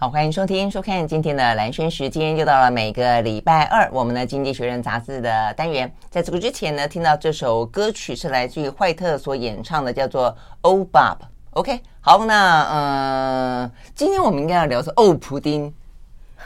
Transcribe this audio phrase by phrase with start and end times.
[0.00, 5.94] 好，欢迎收听、收看今天的蓝轩时间，又到了每个礼拜二，我们的《经济学人》杂志的单元。
[6.08, 10.30] 在这个之前呢，听到这首歌曲是来自于怀特所演唱的，叫做
[10.62, 11.16] 《Oh Bob》。
[11.50, 15.70] OK，好，那呃，今天我们应该要聊是哦，普丁。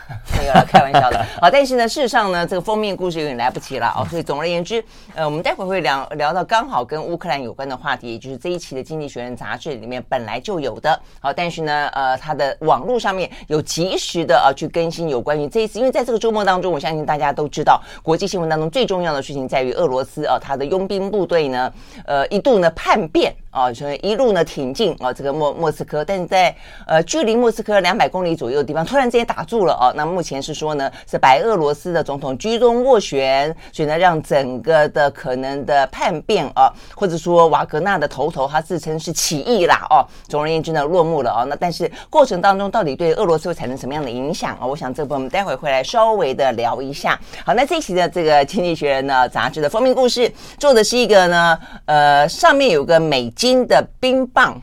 [0.38, 1.24] 没有了，开玩笑的。
[1.40, 4.06] 好，但是呢，事实上呢，这个封面故事有点来不及了哦。
[4.10, 11.00] 所以总而言之，呃，我们待会会聊聊到刚好跟乌克兰有关的话题，也就是这一期的《经济学人》杂志里面本来就有的。
[11.20, 21.72] 好，但是呢，呃，它的网络上面有及时的啊去更新有关于这一次，因为在这个周末当中，我相信大家都知道，国际新闻当中最重要的事情在于俄罗斯啊，它的佣兵部队呢，
[22.04, 23.34] 呃，一度呢叛变。
[23.54, 26.52] 啊，所以一路呢挺进啊，这个莫莫斯科，但是在
[26.88, 29.92] 呃距离莫斯科两百公里左右的地方，突然之间打住了哦。
[29.94, 40.02] 那目前是说呢，是白俄罗斯的总统居中斡旋，所以呢让整个的可能的叛变啊，或者说瓦格纳的头头他自称是起义啦哦。
[40.26, 41.46] 总而言之呢，落幕了哦。
[41.48, 44.66] 那但是过程当中到底对俄罗斯会产生什么样的影响啊？
[44.66, 47.16] 我想这部分我们待会会来稍微的聊一下。
[47.46, 53.30] 好，那这一期的这个《经济学人》呢杂志的封面故事，做的是一个呢呃上面有个美。
[53.44, 54.58] 金的冰棒，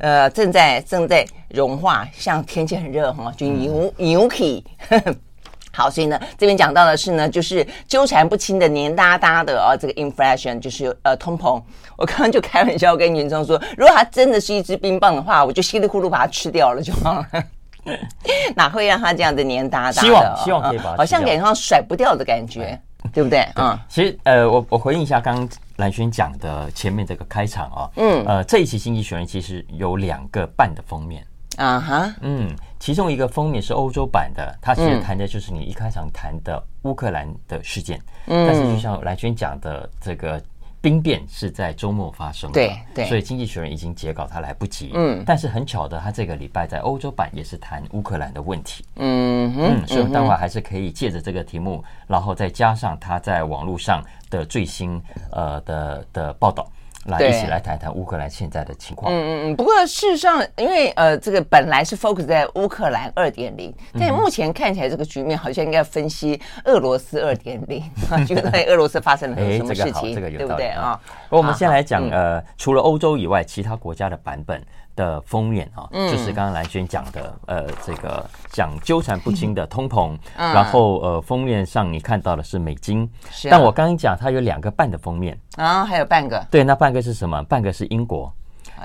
[0.00, 4.64] 呃，正在正在融化，像天气很热哈，就牛牛皮。
[5.70, 11.62] 好，所以呢，这边讲到的是呢，就是纠缠不清的黏哒哒的啊，这个 inflation 就是呃通膨。
[11.98, 17.44] 我刚刚就开玩笑跟云中说，如果它真的是一支冰棒的话，我就稀里糊涂把它吃掉了就好了，
[18.56, 20.00] 哪会让它这样的黏哒哒的？
[20.00, 22.80] 希望希望可以把它好像感觉上甩不掉的感觉。
[23.12, 23.38] 对不对？
[23.54, 31.26] 啊、嗯，其实呃，我我回应一下刚刚兰萱讲的前面这个开场啊，嗯，呃，这一期《经济学人》其实有两个半的封面。
[31.56, 40.40] 啊哈，嗯，其中一个封面是欧洲版的，它其实谈的就是你一开场谈的乌克兰的事件，嗯，但是就像蓝轩讲的这个。
[40.80, 44.92] 兵变是在周末发生的，对对，所以经济学人已经截稿，他来不及。
[44.94, 48.84] 嗯，但是很巧的，他这个礼拜在欧洲版也是谈乌克兰的问题。
[48.96, 55.00] 嗯嗯，所以待会还是可以借着这个题目，然后再加上他在网络上的最新
[55.32, 56.70] 呃的的报道。
[57.08, 59.12] 来一起来谈谈乌克兰现在的情况。
[59.12, 59.56] 嗯嗯嗯。
[59.56, 67.82] 不过事实上，因为呃，这个本来是 focus 在乌克兰二点零，但目前看起来这个局面好像应该分析俄罗斯二点零，
[68.26, 71.00] 觉得在俄罗斯发生了什么事情，对不对啊？
[71.28, 74.62] 我们先来讲呃，除了欧洲以外，其他国家的版本。
[74.98, 83.08] 的封面啊，就是刚刚蓝轩讲的，呃，这个讲纠缠不清的通膨，然后呃，封面上你看到的是美金，
[83.48, 85.38] 但我刚刚讲它有两个半的封面。
[85.56, 87.40] 啊，还有半个，对，那半个是什么？
[87.44, 88.32] 半个是英国，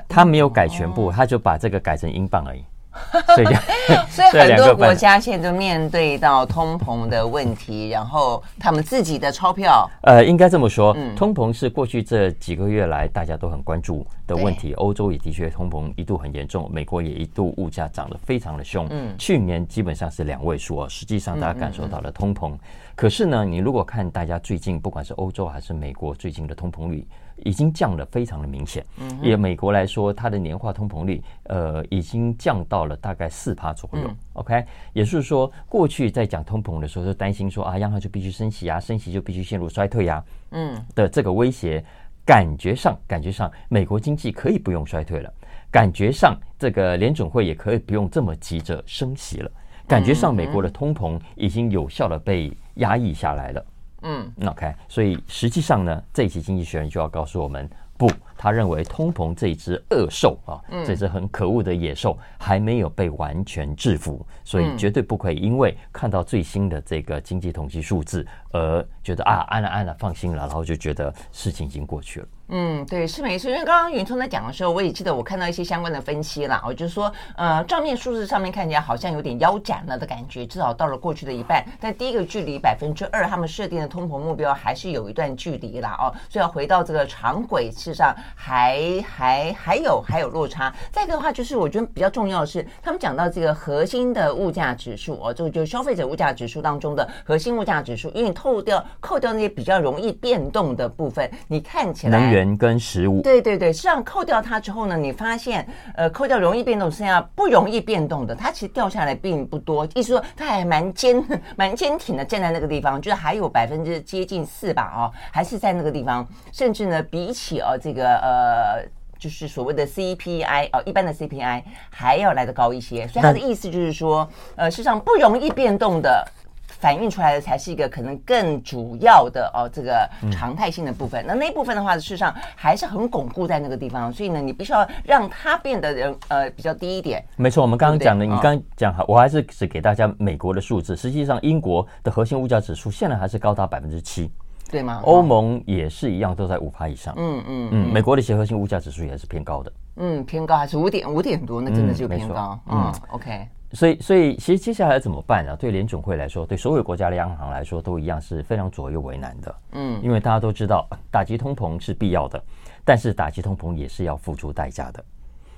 [0.08, 2.64] 他没有改全部，他就把这个改成英镑而已。
[3.34, 3.46] 所以，
[4.08, 14.72] 所以很多国家现在都面对到通膨的问题，然后他们自己的钞票，呃，应该这么说，通膨是过去这几个月来大家都很关注的问题。
[14.74, 18.86] 欧洲也的确通膨一度很严重，美国也一度物价涨得非常的凶。
[18.90, 22.56] 嗯，去年基本上是两位数哦，实际上大家感受到了通膨。
[22.94, 27.06] 可是呢，你如果看大家最近，不管是欧洲还是美国最近的通膨率。
[27.38, 28.84] 已经降得非常的明显。
[28.98, 34.10] 嗯以美国来说，它的年化通膨率，呃，已经降到了大概四趴左右。
[34.34, 41.84] OK，也就是说，过去在讲通膨的时候，就担心说啊，央行就必须升息啊，升息就必须陷入衰退呀，嗯，的这个威胁，
[42.24, 45.32] 感觉上，感觉上，美国经济可以不用衰退了，
[45.70, 49.50] 感觉上，这个联准会也可以不用这么急着升息了，
[49.86, 53.64] 感觉上，美国的通膨已经有效的被压抑下来了。
[54.04, 72.26] 嗯，OK，所以实际上呢，这一期经济学人就要告诉我们，不，他认为通膨这一只恶兽啊，这只很可恶的野兽还没有被完全制服，所以绝对不可以因为看到最新的这个经济统计数字而觉得啊，安了安了，放心了，然后就觉得事情已经过去了。
[72.48, 73.50] 嗯，对，是没错。
[73.50, 76.62] 因为刚刚云聪在讲的时候，我也记得我看到一些相关的分析啦。
[76.66, 81.64] 我就是说，呃，账面数字上面看起来好像有点腰斩了的感觉，至少到了过去的一半。
[81.80, 85.96] 但第一个距离百分之二，他们设定的通膨目标还是有一段距离啦。
[85.98, 86.12] 哦。
[86.28, 90.70] 所以要回到这个长轨，事实上还还还有还有落差。
[90.92, 102.33] 再一个的话，就是我觉得比较重要的是，他们讲到这个核心的物价指数哦，这个就是消费者物价指数当中的核心物价指数，因为你扣掉扣掉那些比较容易变动的部分，你看起来。
[102.34, 103.22] 元跟十五。
[103.22, 109.86] 对对对，实际上扣掉它之后呢，你发现呃，扣掉容易变动，剩下不容易变动的，它其实掉下来并不多。
[109.94, 111.24] 意思说，它还蛮坚
[111.56, 118.84] 蛮坚挺的站在那个地方，就是还有百分之接近四吧，哦，还是在那个地方，甚至呢，比起哦这个呃。
[119.16, 126.22] 就是所谓的 CPI 哦，一般的 CPI 还要来得高一些，所以他的意思就是说，呃，事实上不容易变动的，
[126.66, 131.24] 反映出来的才是一个可能更主要的哦，这个常态性的部分。
[131.26, 137.24] 那那一部分的话，事实上还是很巩固在那个地方，所以呢，你必须要让它变得人呃比较低一点。
[137.36, 144.30] 没错，我们刚刚讲的，你刚刚讲好，我还是只给大家美国的数字，实际上英国的核心物价指数现在还是高达百分之七。
[144.70, 145.00] 对吗？
[145.04, 147.14] 欧盟也是一样，都在五趴以上。
[147.16, 149.72] 嗯嗯嗯，美国的协和性物价指数也是偏高的。
[149.96, 151.60] 嗯，偏高还是五点五点多？
[151.60, 152.58] 那真的就偏高。
[152.66, 153.46] 嗯，嗯，OK。
[153.74, 155.56] 所以，所以其实接下来怎么办呢、啊？
[155.56, 159.54] 对联准会来说，对所有国家的央行来说，都一样是非常左右为难的。
[159.72, 162.42] 嗯，因为大家都知道，打击通膨是必要的，
[162.84, 165.04] 但是打击通膨也是要付出代价的。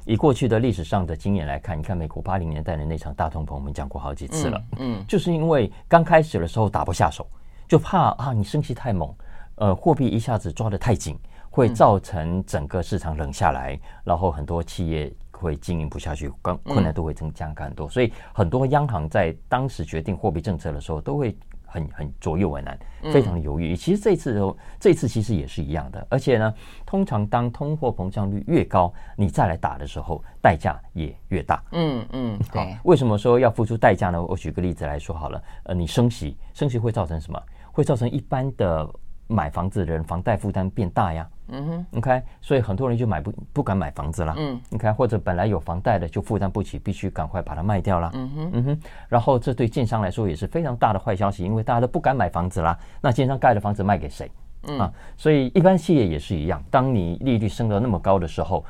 [0.05, 4.63] 以过去的历史上的经验来看，你看美国八零年代的那场大通膨，我们讲过好几次了。
[4.79, 7.27] 嗯，嗯 就是因为刚开始的时候打不下手。
[7.69, 9.13] 就怕啊，你升息太猛，
[9.57, 11.19] 呃，货币一下子抓得太紧，
[11.51, 17.87] 会造成整个市场冷下来，嗯、然后很多企业会经营不下去，更困难度会增加很多。
[17.87, 22.79] 嗯、所以很多央行在当时决定货币政策的时候，都会很很左右为难，
[23.13, 23.75] 非常的犹豫。
[23.75, 26.55] 嗯、其实这次的这次其实也是一样的，而且呢，
[26.87, 31.63] 通常当通货膨胀率越高，你再来打的时候，代价也越大。
[31.73, 32.79] 嗯嗯， 对、嗯。
[32.85, 34.23] 为什么说要付出代价呢？
[34.23, 37.43] 我举个例子来说好了，呃，你升息，升息会造成什么？
[37.73, 38.89] 会造成一般的
[39.29, 54.31] 买房子的人房贷负担变大呀，嗯哼，OK，所以很多人就买不不敢买房子了，嗯，OK，或者本来有房贷的就负担不起，必须赶快把它卖掉了，嗯哼，嗯哼，然后这对建商来说也是非常大的坏消息，因为大家都不敢买房子啦，那建商盖的房子卖给谁？
[54.69, 54.79] 嗯。
[54.79, 58.65] 啊，所以一般企业也是一样，当你利率升到那么高的时候，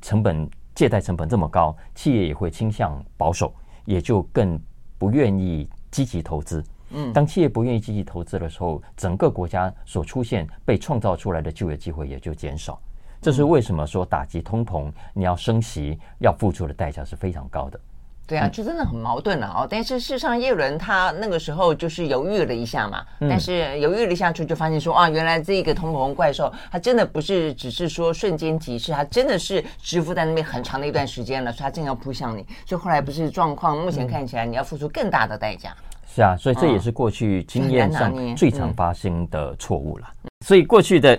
[0.00, 3.52] 成本借贷成本这么高，企业也会倾向保守，
[3.84, 4.60] 也就更
[4.98, 6.64] 不愿意积极投资。
[6.90, 12.78] 嗯，当企业不愿意积极投资的时候，整个国家所出现被创造出来的就业机会也就减少。
[13.20, 17.78] 这是为什么说打击通膨，你要升息，要付出的代价是非常高的。
[18.26, 19.66] 对啊，就真的很矛盾了哦。
[19.68, 23.04] 但是事实上，叶伦他那个时候就是犹豫了一下嘛。
[23.18, 32.46] 但是犹豫了一下之后，就发现说啊，原来这个通膨怪兽，它真的不是只是说瞬间即逝，它真的是蛰伏在那边很长的一段时间了，所以它正要扑向你。
[32.64, 35.76] 所以后来不是状况，目前看起来你要付出更大的代价。
[36.12, 40.12] 是啊，所以这也是过去经验上最常发生的错误了。
[40.44, 41.16] 所以过去的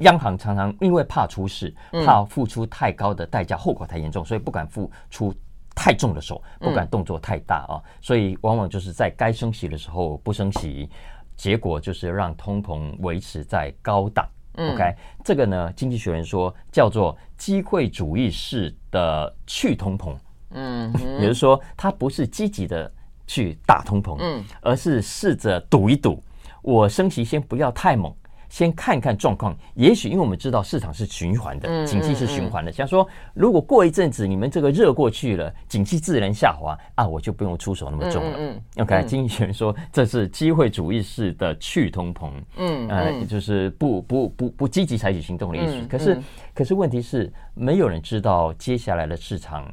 [0.00, 1.74] 央行常常因为怕出事，
[2.04, 5.34] 怕付出太高的代价，后果太严重，所以不敢付出
[5.74, 7.80] 太重的手，不敢动作太大啊。
[8.02, 10.90] 所以往往就是在该升息的时候不升息，
[11.34, 14.28] 结果就是让通膨维持在高档。
[14.54, 14.94] OK，
[15.24, 20.14] 这个呢，经济学人说叫做机会主义式的去通膨。
[20.50, 22.92] 嗯， 也就是说，它不是积极的。
[23.30, 26.20] 去打通膨，嗯，而是试着赌一赌，
[26.62, 28.12] 我升息先不要太猛，
[28.48, 29.56] 先看看状况。
[29.76, 32.72] 也许因为我们知道市场是循环的，景气是循环的。
[32.72, 38.36] 想说，如果过一阵子你们这个热过去了，景气自然下滑啊，我就不用出手那么重了。
[38.36, 45.86] 嗯，OK，经济学说这是机会主义式的去通膨，嗯，呃，就是不不不不积极采取行动的意思。
[45.88, 46.20] 可是
[46.52, 49.72] 可是问题是，没有人知道接下来的市场。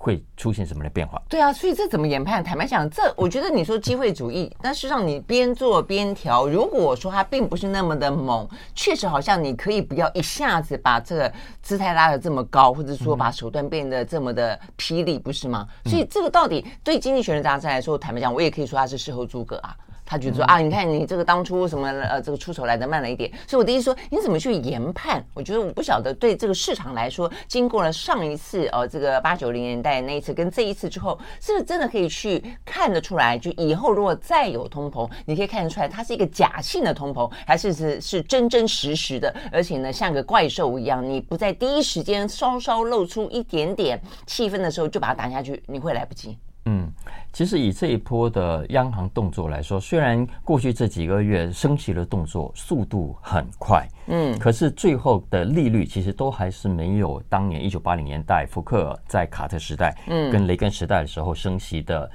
[0.00, 1.20] 会出现什么的变化？
[1.28, 2.42] 对啊，所以这怎么研判？
[2.42, 6.46] 坦白讲，这我觉得你说机会主义，但事实上你边做边调。
[6.46, 15.66] 如果说它并不是那么的猛，确实好像你可以不要一下子把这个姿态拉得这么高，或者说把手段变得这么的霹雳，不是吗？
[15.84, 19.76] 所以这个到底对经济学人杂志来说，坦白讲，我也可以说它是事后诸葛啊。
[20.08, 25.22] 他觉得说啊，你看你这个当初什么呃，这个出手来的慢了一点，所以我的意思说，你怎么去研判？
[25.34, 33.36] 我觉得我不晓得，对这个市场来说，经过了上一次呃这个八九零年代那一次跟这一次之后，是不是真的可以去看得出来？
[33.36, 39.34] 就以后如果再有通膨，你可以看得出来，它是一个假性的通膨，还是是是真真实实的？
[39.52, 46.38] 而且呢，像个怪兽一样，你不在第一时间稍稍露出一点点气氛的时候，就把它打下去，你会来不及。
[46.70, 46.92] 嗯，
[47.32, 62.10] 其实以这一波的央行动作来说，虽然过去这几个月升息的动作速度很快，嗯，可是最后的利率其实都还是没有当年一九八零年代福克在卡特时代，嗯，跟雷根时代的时候升息的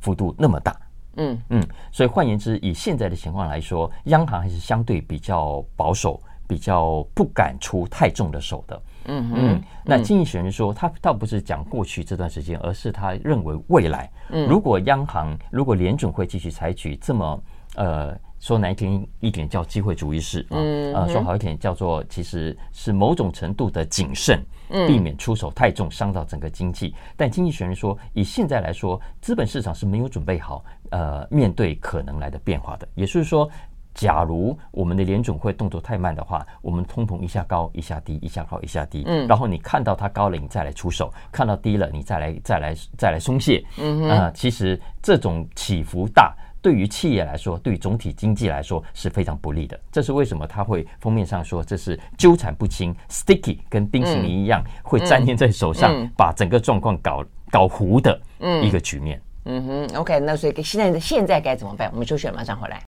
[0.00, 0.76] 幅度那么大，
[1.16, 1.40] 嗯。
[1.48, 8.82] 嗯，所以换言之，以现在的情况来说，央行还是相对比较保守，比较不敢出太重的手的。
[9.08, 14.10] 嗯嗯，那经济学人说，他倒不是讲过去这段时间，而是他认为未来，
[14.48, 17.42] 如果央行如果联准会继续采取这么
[17.76, 20.56] 呃说难听一点叫机会主义式啊，
[21.02, 24.44] 呃，说好一点叫做其实是某种程度的谨慎，
[24.86, 26.94] 避免出手太重，伤到整个经济。
[27.16, 32.86] 但经济学人说，以现在来说，资本市场是没有准备好呃面对可能来的变化的。
[32.94, 33.48] 也就是说，
[33.96, 43.64] 假如我们的联准会动作太慢的话，我们通膨一下高一下低，一下高一下低，嗯，然后你看到它高了，你再来出手；看到低了，你再来再来再来松懈。
[43.78, 46.36] 嗯啊，其实这种起伏大。
[46.60, 49.78] 对于企业来说，对于总体经济来说是非常不利的。
[49.90, 50.46] 这是为什么？
[50.46, 58.20] 他会封面上说这是纠缠不清，sticky，跟冰淇淋一样，会粘黏在手上，把整个状况搞搞糊的
[58.62, 59.22] 一个局面。
[59.44, 61.88] 嗯哼，OK，那所以现在现在该怎么办？
[61.92, 62.82] 我们休息，马上回来。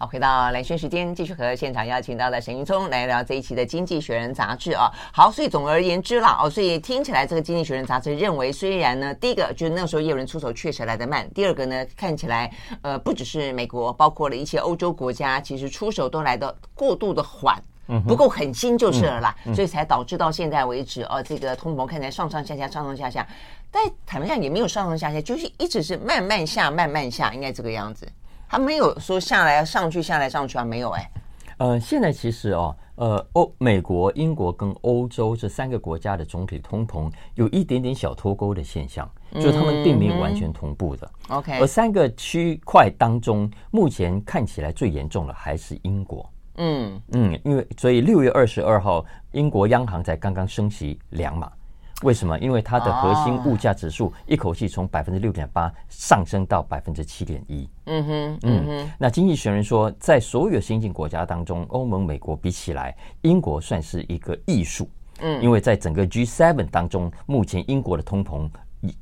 [0.00, 4.88] 好，回到蓝轩时间，继续和现场邀请到的沈云聪来聊这一期的《经济学人》杂志啊。
[5.12, 12.48] 好，所以总而言之啦，哦，所以听起来这个《经济学人》杂志认为，虽然呢，第一个就是那个时候也有人出手确实来得慢，第二个呢，看起来
[12.82, 17.60] 呃，不只是美国，包括了一些欧洲国家，其实出手都来得过度的缓，
[18.06, 23.26] 不够狠心就是了啦，所以才导致到现在为止，哦，这个通膨看起来上上下下，上上下下，
[23.70, 28.06] 但坦白讲也没有上上下下，就是一直是慢慢下，慢慢下，应该这个样子。
[28.48, 31.10] 他没有说下来上去下来上去啊，没有哎。
[31.58, 41.10] 呃，现在其实哦，呃，欧美国、英国跟欧洲这三个国家的总体通膨有一点点小脱钩的现象，就是他们并没有完全同步的。
[41.28, 46.30] OK，而三个区块当中，目前看起来最严重的还是英国。
[46.56, 51.52] 嗯嗯，因为所以六月二十二号，英国央行才刚刚升息两码。
[52.02, 52.38] 为什么？
[52.38, 57.68] 因为它的核心物价指数一口气从百分之六点八上升到百分之七点一。
[57.86, 58.90] 嗯哼，嗯哼。
[58.98, 64.88] 那经济学人说，在所有新兴国家当中，欧盟、美国比起来，英国算是一个艺术。
[65.20, 68.48] 嗯，因为在整个 G7 当中，目前英国的通膨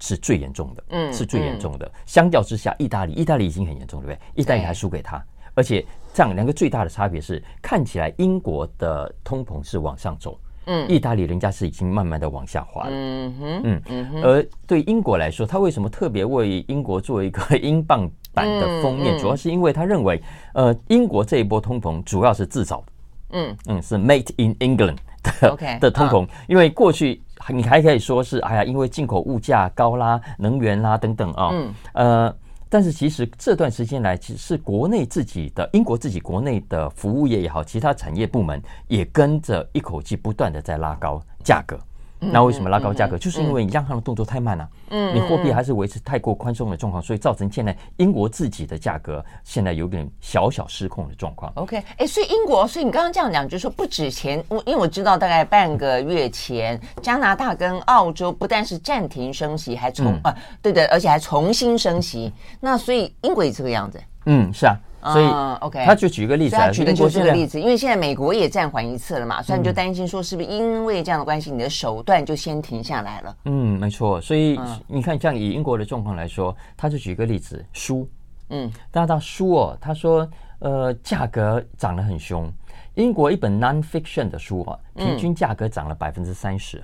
[0.01, 0.85] 是最严重的。
[0.89, 1.93] 嗯，是最严重的。
[2.07, 4.43] 相较之下，意大利，意大利已经很严重，对不对？
[4.43, 5.23] 意大利还输给他，
[5.53, 5.85] 而且
[6.15, 10.41] 这样两个最大的差别是，看起来英国的通膨是往上走。
[10.67, 12.91] 嗯，意大利人家是已经慢慢的往下滑了。
[12.93, 19.19] 嗯哼，嗯，而对英国来说，他为什么特别为英国做一个英镑版的封面？
[19.19, 20.21] 主要是因为他认为，
[20.55, 22.93] 呃，英国这一波通膨主要是自造的。
[23.31, 26.29] 嗯嗯，是 Made in England 的 的通膨。
[26.49, 31.51] 因为过去你还可以说是，哎呀，因为进口物价高啦，能源啦等等啊。
[31.53, 32.37] 嗯，呃。
[32.69, 41.79] 但是其实这段时间来，其实是国内自己的英国自己国内的服务业也好，其他产业部门也跟着一口气不断的在拉高价格。
[42.19, 43.19] 那为什么拉高价格？
[43.19, 51.53] 就是因为央行的动作太慢了，嗯，你货币还是维持太过宽松的状况，所以造成现在英国自己的价格现在有点小小失控的状况。
[51.57, 62.33] OK，哎，所以英国，所以你刚刚这样讲，就是说不止前，我因为我知道大概半个月前，加拿大跟澳洲不但是暂停升息，还重啊，对对，而且还重新升息。
[62.61, 64.01] 那所以英国也这个样子。
[64.25, 64.77] 嗯，是啊。
[65.13, 65.27] 所以
[65.61, 73.37] ，OK，他就举一个例子，他举的就是这个例子，因为现在美国也暂缓一次了嘛，所以你就担心说，是不是因为这样的关系，你的手段就先停下来了？
[73.45, 74.21] 嗯，没错。
[74.21, 78.09] 所以你看，像以英国的状况来说，他就举一个例子，书，
[78.51, 82.53] 嗯，大家到书哦，他说，呃，价格涨得很凶，
[82.95, 86.83] 英国一本 non-fiction 的书啊，平均价格涨了百分之三十。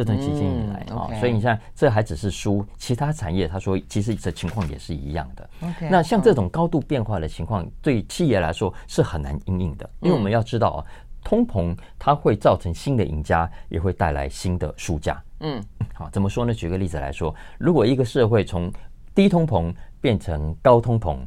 [0.00, 5.50] 这段期间以来啊，所以你看，这还只是书，其他产业他说其实这情况也是一样的。
[5.60, 10.80] Okay, 那像这种高度变化的情况，对企业来说是很难应应的，因为我们要知道啊，
[11.22, 15.22] 通膨它会造成新的赢家，也会带来新的输家。
[15.40, 16.54] 嗯，好，怎么说呢？
[16.54, 18.72] 举个例子来说，如果一个社会从
[19.14, 21.18] 低通膨变成高通膨，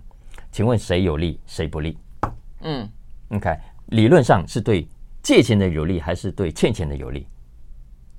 [0.52, 1.96] 请问谁有利，谁不利？
[2.62, 2.90] 嗯
[3.30, 3.56] ，OK，
[3.90, 4.88] 理论上是对
[5.22, 7.28] 借钱的有利，还是对欠钱的有利？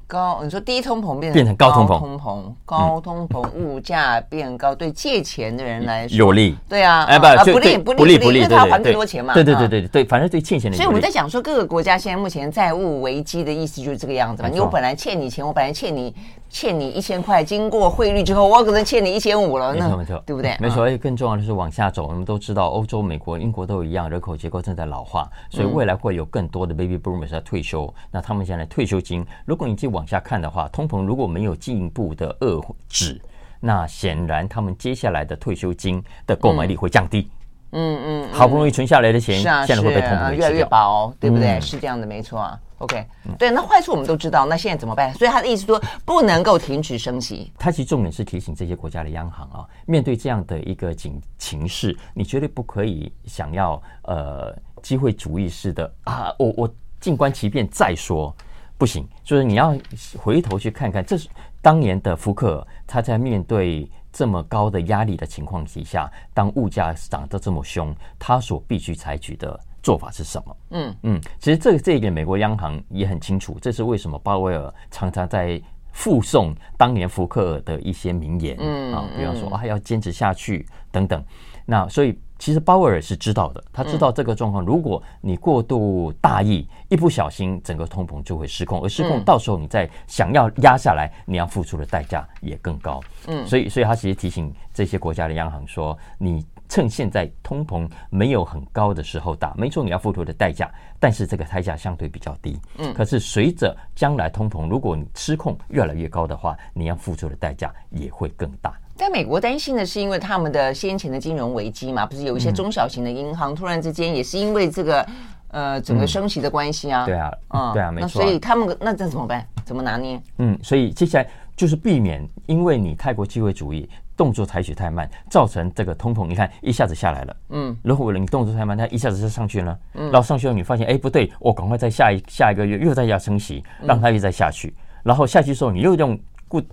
[0.07, 6.57] 高，你说低通膨变变成高通膨，通膨高通膨，物价变高，对借钱的人来说有利。
[6.69, 9.35] 对啊，哎不不利不利不利，因为他还更多钱嘛。
[9.35, 10.77] 对对对对对，反正对欠钱的。
[10.77, 14.49] 所以我们在讲说各个国家现在目前债务危机的意思就是这个样子嘛。
[14.49, 16.15] 你我本来欠你钱，我本来欠你
[16.55, 19.75] 欠你一千块，经过汇率之后，我可能欠你一千五了。
[19.75, 20.57] 没错没错，对不对？
[20.61, 27.93] 没错，而且更重要的是往下走，我们都知道欧洲、美国、英国都一样，人口结构正在老化，所以未来会有更多的 baby boomers 要退休。
[28.09, 33.21] 那他们现在退休金，如果你继续往下看的话，通膨如果没有进一步的遏制，
[33.59, 37.23] 那显然他们接下来的退休金的购买力会降低。
[37.23, 37.31] 嗯
[37.75, 41.61] 嗯嗯，好不容易存下来的钱，现在会被通膨越来越薄，对不对？
[41.61, 42.59] 是这样的，没错啊。
[42.79, 43.07] OK，
[43.39, 45.15] 对，那坏处我们都知道，那现在怎么办？
[45.15, 47.53] 所以他的意思说，不能够停止升息。
[47.59, 58.35] 他其实重点是提醒这些国家的央行啊，面对这样的一个景情势，你绝对不可以想要呃机会主义式的啊，我我静观其变再说。
[58.77, 59.75] 不行，就是你要
[60.19, 61.29] 回头去看看，这是
[61.63, 70.57] 当年的福克尔他在面对这么高的压力的情况底下，当物价涨得这么凶，他所必须采取的做法是什么？
[70.71, 75.61] 嗯嗯，其实这个这一点美国央行也很清楚，这是为什么鲍威尔常常在
[75.93, 81.21] 附送当年福克尔的一些名言，嗯啊，比方说啊要坚持下去等等。
[81.67, 93.01] 那所以其实鲍威尔是知道的，他知道这个状况，如果你过度大意，一不小心整个通膨就会失控，而失控到时候你再想要压下来，你要付出的代价也更高。
[93.29, 100.71] 嗯，所以所以他其实提醒这些国家的央行说，你趁现在通膨没有很高的时候打，没错，你要付出的代价，
[101.01, 102.61] 但是这个代价相对比较低。
[102.77, 108.75] 嗯，可是随着将来通膨如果你失控越来越高的话，你要付出的代价也会更大。
[108.97, 115.07] 在美国担心的是，因为他们的先前的金融危机嘛，不是有一些中小型的银行突然之间也是因为这个
[115.49, 118.09] 呃整个升息的关系啊，对啊，嗯，对啊，没错。
[118.09, 119.45] 所以他们那这怎么办？
[119.65, 120.21] 怎么拿捏？
[120.39, 134.73] 嗯，所以接下来就是避免，因为你太过机会主义，动作采取太慢，造成这个通膨，你看一下子下来了，嗯，如果你动作太慢，它一下子就上去了，嗯，然后上去了，你发现哎不对，我赶快在下一下一个月又再要升息，让它又再下去，
[135.03, 136.17] 然后下去的时候你又用。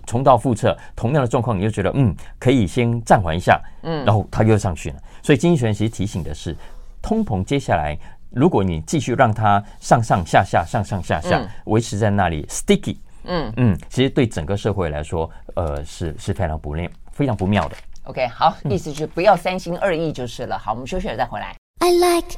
[0.06, 4.96] 重蹈覆辙，同样的状况，你就觉得嗯，可以先暂缓一下，嗯，然后它又上去了。
[5.22, 6.56] 所以经济学人其实提醒的是，
[7.00, 7.96] 通膨接下来，
[8.30, 17.76] 如果你继续让它上上下下、上上下下维持在那里，sticky，嗯嗯，其实对整个社会来说，呃，是是非常不妙、非常不妙的。
[18.04, 20.58] OK，好，意思就是不要三心二意就是了。
[20.58, 21.54] 好，我们休息了再回来。
[21.78, 22.36] I like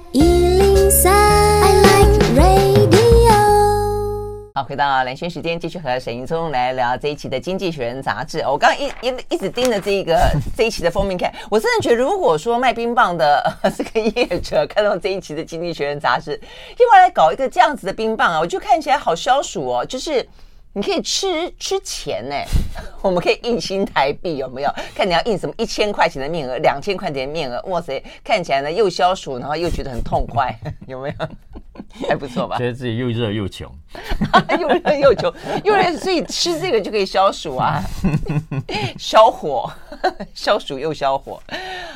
[4.56, 8.38] 好，回到蓝轩时间，继续和沈云聪来聊这一期的《经济学人》杂志。
[8.42, 10.16] 我刚刚一一一直盯着这一个
[10.56, 13.42] 这一期的封面看，我真的觉得，如果说卖冰棒的
[13.76, 16.40] 这个业者看到这一期的《经济学人》杂志，
[16.78, 20.24] 另外来搞一个这样子的冰棒啊，我就看起来好消暑哦，就是
[20.72, 22.36] 你可以吃吃钱呢，
[23.02, 24.72] 我们可以印新台币有没有？
[24.94, 30.56] 看你要印什么一千块钱的面额，两千块钱的面额，哇塞，看起来呢又消暑，然后又觉得很痛快，
[30.86, 31.28] 有没有？
[32.08, 32.56] 还不错吧？
[32.56, 33.68] 觉得自己又热又穷，
[34.58, 35.32] 又热又穷，
[35.62, 37.80] 又热，所以吃这个就可以消暑啊，
[38.98, 39.70] 消火，
[40.34, 41.40] 消暑又消火。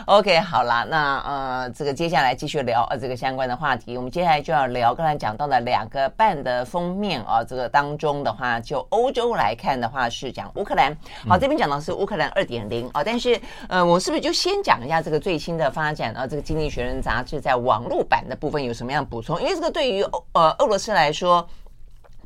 [0.07, 3.97] OK，好啦，那呃，这个接下来继续聊呃这个相关的话题。
[3.97, 10.97] 我们接下来就要聊刚才讲到的两个半的封面啊，这个当中的话，就欧洲来看的话是讲乌克兰。
[11.29, 16.27] 好，这边讲到是乌克兰二点零啊，但是呃，我是不是就先讲一下这个最新的发展啊？
[16.27, 19.41] 这个《经济学人》杂志在网络版的部分有什么样补充？
[19.43, 19.89] 因为这个对。
[19.89, 21.49] 对于呃俄罗斯来说，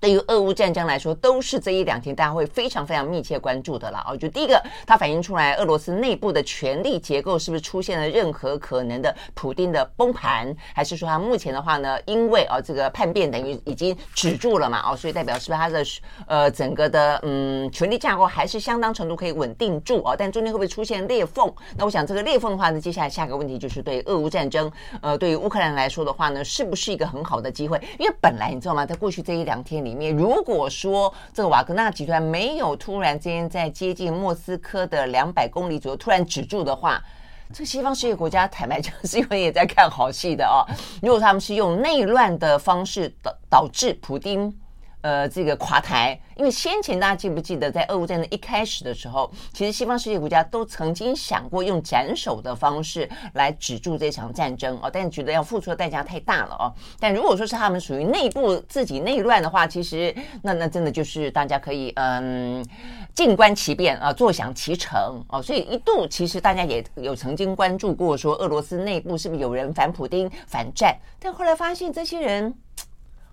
[0.02, 4.16] 对于俄乌战争来说，都是这一两天大家会非常非常密切关注的了啊！
[4.16, 14.82] 就第一个，它反映出来俄罗斯内部的权力结构是不是出现了任何可能的普丁的崩盘，还是说它目前的话呢，因为啊这个叛变等于已经止住了嘛？
[14.90, 15.84] 哦，所以代表是不是它的
[16.26, 20.16] 呃整个的嗯权力架构还是相当程度可以稳定住啊？
[20.18, 21.48] 但中间会不会出现裂缝？
[21.76, 24.68] 那我想这个裂缝的话呢，接下来下个问题就是对俄乌战争，
[25.00, 27.80] 呃，对于乌克兰来说的话呢，是不是一个很好的机会？
[28.00, 29.91] 因为本来你知道吗，在过去这一两天里。
[29.92, 37.02] 里面，如果说这个瓦格纳集团没有突然间在接近莫斯科的两百公里左右突然止住的话，
[37.52, 40.64] 这西方世界国家坦白讲是因为也在看好戏的哦。
[41.02, 44.50] 如果他们是用内乱的方式导导致普丁。
[45.02, 56.72] 呃，这个垮台，因为先前大家记不记得，在俄乌战争一开始的时候，其实西方世界国家都曾经想过用斩首的方式来止住这场战争哦，但是觉得要付出的代价太大了哦。
[57.00, 62.64] 但如果说是他们属于内部自己内乱的话，其实那那真的就是大家可以嗯
[63.12, 65.42] 静观其变啊，坐享其成哦。
[65.42, 72.54] 所以一度其实大家也有曾经关注过，说俄罗斯内部是不是有人反普丁反战，但后来发现这些人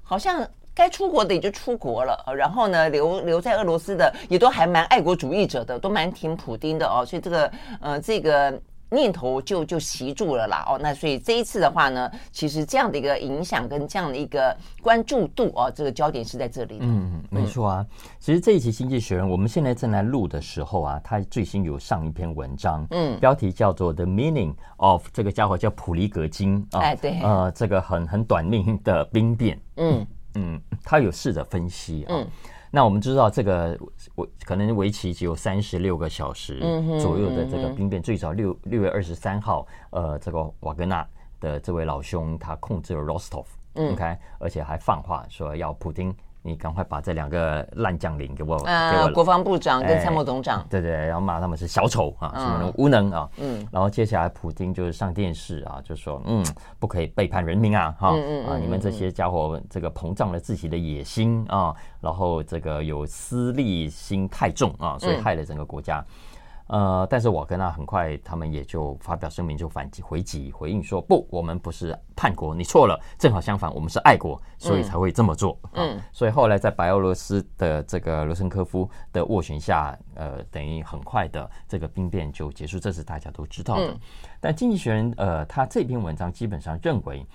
[0.02, 0.50] 好像。
[0.80, 8.58] 该出国的也就出国了，然后呢，留留在俄罗斯的也都还蛮爱国主义者的，都蛮挺普丁的哦，所以这个呃这个
[8.90, 16.78] 念头就就习住了啦哦，那所以这一次的话呢，其实这样的一个影响跟这样的一个关注度哦，这个焦点是在这里。
[16.80, 17.86] 嗯，没错啊。
[18.22, 30.08] 其实这一期《经济学人》，我们现在正在录的时候啊，他最新有上一篇文章，嗯，标题叫做《The Meaning of》，这个家伙叫普里格金啊，哎对，呃，这个很很短命的兵变，嗯。
[30.36, 32.08] 嗯，他有试着分析啊。
[32.10, 32.28] 嗯，
[32.72, 33.78] 那我们知道这个，
[34.16, 36.60] 我可能为期只有三十六个小时
[37.00, 41.08] 左右的这个兵变，最早六六月二十三号，呃，这个瓦格纳
[41.40, 46.16] 的这位老兄他控制了 Rostov，OK，而且还放话说要普丁
[46.50, 56.44] 你赶快把这两个烂将领给我，呃、给我国防部长跟参谋总长，对对，然后骂他们是小丑啊，什么无能啊，嗯，然后接下来普京就是上电视啊，就说嗯，
[56.80, 66.04] 不可以背叛人民啊，哈，啊，你们这些家伙这个膨胀了自己的野心啊，然后这个有私利心太重啊，所以害了整个国家。
[66.70, 75.60] 呃，但是瓦格纳很快，他们也就发表声明，就反击回击回应说，不，我们不是叛国，你错了，正好相反，我们是爱国，所以才会这么做。
[75.74, 83.88] 嗯，嗯，所以后来在白俄罗斯的这个罗森科夫的斡旋下，呃，等于很快的这个兵变就结束，这是大家都知道的。
[83.88, 84.00] 嗯、
[84.40, 87.26] 但经济学人呃，他这篇文章基本上认为。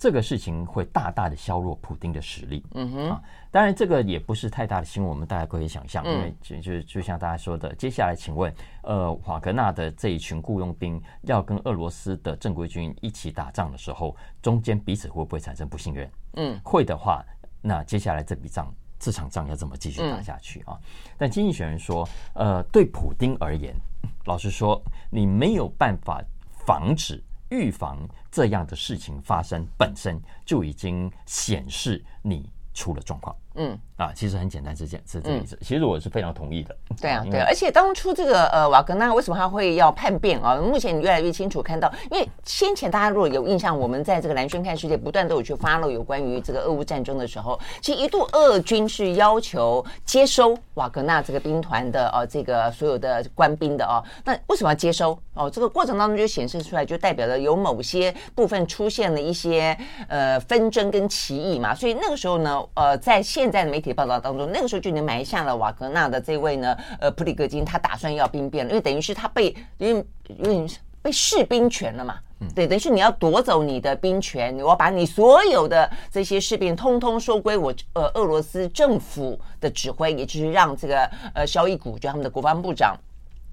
[0.00, 2.64] 这个事情会大大的削弱普丁的实力。
[2.72, 8.50] 嗯哼，啊，当然这个也不是太大的新闻，我们大家可以想象，因为就就就像大家说的，接下来请问，
[8.82, 16.10] 呃，瓦格纳的这一群雇佣兵要跟俄罗斯的正规军一起打仗的时候，中间彼此会不会产生不信任？
[16.36, 17.22] 嗯，会的话，
[17.60, 20.80] 那接下来这笔仗，这场仗要怎么继续打下去啊？
[21.18, 23.76] 但经济学人说，呃，对普丁而言，
[24.24, 26.24] 老实说，你没有办法
[26.64, 27.22] 防止。
[27.50, 27.98] 预防
[28.30, 33.36] 这样的事情发生，本身就已经显示你出了状况。
[33.54, 35.58] 嗯啊，其实很简单，是这件，是这意思。
[35.60, 36.74] 其实我是非常同意的。
[37.00, 40.56] 对啊，对，而且当初这个呃瓦格纳为什么他会要叛变啊？
[40.56, 54.02] 目前你越来越清楚看到，因为先前大家如果有印象，我们在这个蓝轩看世界不断都有去 follow 有关于这个俄乌战争的时候，其实一度俄军是要求接收瓦格纳这个兵团的呃这个所有的官兵的哦。
[54.24, 55.18] 那为什么要接收？
[55.34, 59.76] 哦，这个过程当中就显示出来，就代表了有某些部分出现了一些
[60.08, 61.74] 呃纷争跟歧义嘛。
[61.74, 70.04] 所以那个时候呢，呃，在现在的媒体报道当中，那个时候就已经埋下了瓦格纳的这位呢，呃，普里戈金他打算要兵变了，因为等于是他被因为
[70.38, 70.66] 因为
[71.00, 72.16] 被士兵权了嘛，
[72.54, 82.96] 对，等于是你要夺走你的兵权，我把你所有的这些士兵通通收归我呃俄罗斯政府的指挥，也就是让这个呃肖伊古就他们的国防部长。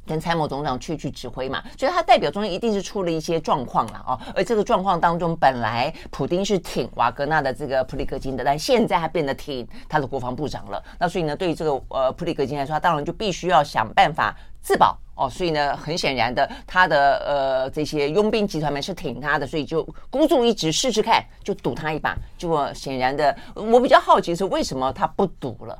[0.07, 4.19] 跟参谋总长去去指挥嘛，所以他代表中间一定是出了一些状况了哦。
[4.33, 10.81] 而这个状况当中，本来普丁是挺瓦格纳的这个普里格金的，但现在他变得挺他的国防部长了。
[10.97, 15.29] 那所以呢，对于这个呃普里格金来说，他当然就必须要想办法自保哦。
[15.29, 22.15] 所以呢，很显然的，他的呃这些佣兵集团们是挺他的，所以就孤注一掷试试看，就赌他一把。
[22.37, 25.77] 结果显然的，我比较好奇是为什么他不赌了。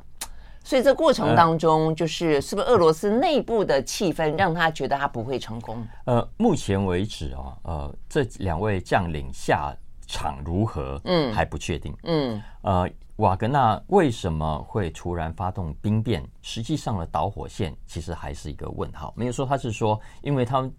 [0.68, 5.82] 所以这过程当中，就是是不是俄罗斯内部的气氛让他觉得他不会成功？
[6.04, 9.74] 呃，目前为止啊，呃，这两位将领下
[10.06, 16.22] 场如何，嗯，还不确定，嗯，呃，瓦格纳为什么会突然发动兵变？
[16.42, 19.10] 实际上的导火线其实还是一个问号。
[19.16, 20.70] 没有说他是说，因为他们。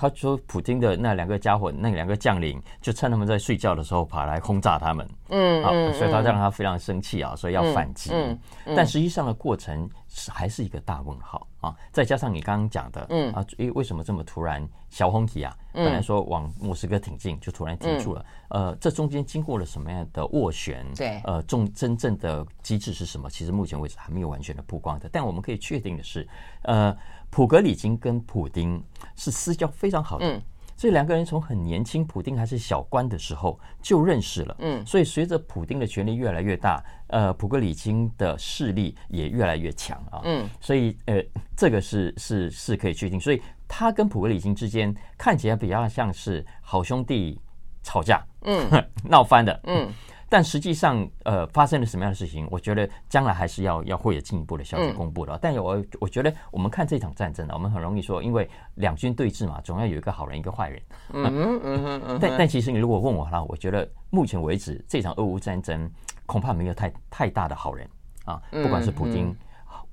[0.00, 5.04] 他说：“普京的那两个家伙，那两个将领，就趁他们在睡觉的时候跑来轰炸他们。
[5.28, 8.12] 嗯，啊，所以他让他非常生气啊，所以要反击。
[8.14, 8.38] 嗯，
[8.76, 11.76] 但实际上的过程是还是一个大问号啊。
[11.92, 15.56] 再加上你刚刚讲的，嗯啊，诶，为什么这么突然小红旗啊？
[15.72, 18.24] 本来说往莫斯科挺进，就突然停住了。
[18.48, 20.86] 呃，这中间经过了什么样的斡旋？
[20.94, 23.30] 对，呃，重真正的机制是什么？
[23.30, 25.08] 其实目前为止还没有完全的曝光的。
[25.12, 26.26] 但我们可以确定的是，
[26.62, 26.96] 呃。”
[27.30, 28.82] 普格里金跟普丁
[29.14, 30.42] 是私交非常好的，嗯，
[30.78, 41.20] 所以两个人从很年轻，普丁还是小官的时候就认识了，嗯，所以随着普丁的权力越来越大，呃，普格里金的势力也越来越强啊，嗯，所以呃，
[41.56, 47.40] 这个是是是可以确定，所以他跟普格里金之间看起来比较像是好兄弟
[47.82, 48.64] 吵架，嗯，
[49.02, 49.92] 闹翻的，嗯。
[50.28, 52.46] 但实际上，呃，发生了什么样的事情？
[52.50, 55.34] 我觉得将来还是要要会有进一步的消息公布的。
[55.34, 60.82] 嗯、但有我我觉得，我们看这场战争呢，我们很容易说，因为两军对峙嘛，总要有一个好人，一个坏人。
[61.14, 62.18] 嗯嗯嗯嗯。
[62.20, 65.90] 但但其实你如果问我呢，我觉得目前为止这场俄乌战争
[66.26, 67.88] 恐怕没有太太大的好人
[68.26, 69.34] 啊，不管是普京、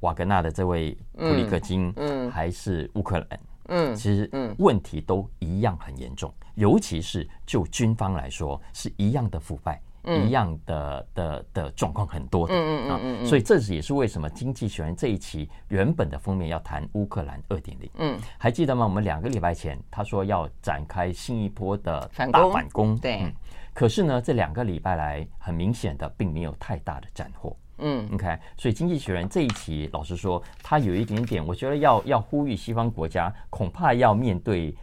[0.01, 9.81] 瓦格纳的这位普里克金，嗯，还是乌克兰，嗯，其实问题都一样很严重，尤其是就军方来说，是一样的腐败。
[10.05, 18.85] 一样的的的状况很多的，嗯嗯嗯，所以这是也是为什么《经济学人》这一期原本的封面要谈乌克兰二点零，嗯，还记得吗？
[18.85, 23.33] 我们两个礼拜前他说要展开新一波的大反攻，对，
[23.73, 34.75] 可是呢，这两个礼拜来很明显的并没有太大的斩获，嗯，OK，所以《经济学人》这一期老实说，他有一点点，我觉得要要呼吁西方国家，恐怕要面对。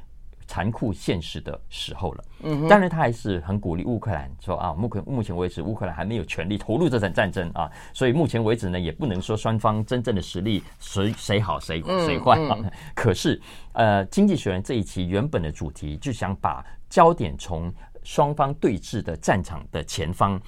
[0.46, 12.58] 残酷现实的时候了，嗯，当然他还是很鼓励乌克兰说啊，目前目前为止乌克兰还没有全力投入这场战争啊，所以目前为止呢，也不能说双方真正的实力谁谁好谁谁坏啊。
[12.94, 13.40] 可是
[13.72, 20.40] 呃，经济学人这一期原本的主题就想把焦点从双方对峙的战场的前方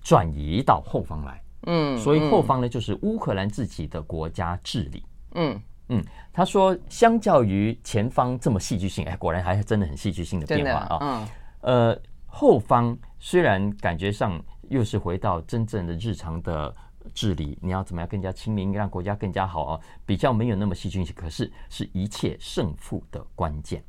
[0.00, 1.42] 转移到后方来。
[1.66, 5.04] 嗯，所以后方呢，就是乌克兰自己的国家治理。
[5.34, 5.60] 嗯
[5.92, 10.98] 嗯，他说，相较于前方这么戏剧性，哎，果然还是真的很戏剧性的变化啊。
[11.00, 11.28] 嗯，
[11.60, 16.74] 呃，后方虽然感觉上又是回到真正的日常的
[17.12, 19.80] 治理，你要怎么样更加亲民，让国家更加好啊？
[20.06, 23.82] 比较没有那么戏剧性，可是是一切胜负的关键。